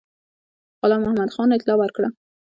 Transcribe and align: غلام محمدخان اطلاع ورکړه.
غلام 0.81 1.01
محمدخان 1.03 1.47
اطلاع 1.53 1.77
ورکړه. 1.79 2.09